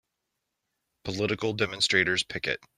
Political 1.03 1.53
demonstrators 1.53 2.23
picket. 2.23 2.59